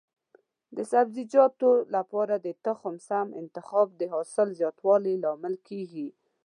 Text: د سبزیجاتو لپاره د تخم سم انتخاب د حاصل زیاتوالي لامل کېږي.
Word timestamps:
د 0.75 0.77
سبزیجاتو 0.91 1.71
لپاره 1.95 2.35
د 2.45 2.47
تخم 2.65 2.95
سم 3.07 3.27
انتخاب 3.41 3.87
د 3.99 4.01
حاصل 4.13 4.47
زیاتوالي 4.59 5.15
لامل 5.23 5.55
کېږي. 5.67 6.07